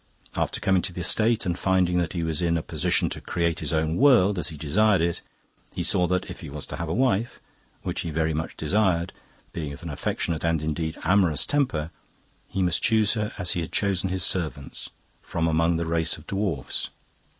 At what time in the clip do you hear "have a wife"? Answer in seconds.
6.77-7.39